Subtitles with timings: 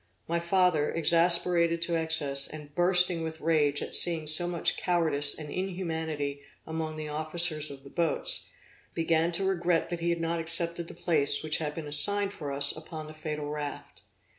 [0.27, 5.51] My father, exasperated to excess, and bursting with rage at seeing so much cowardice and
[5.51, 8.47] inhumanity among the officers of the boats,
[8.95, 12.75] began to regret he had not accepted the place which had been assigned for us
[12.75, 14.01] upon the fatal raft.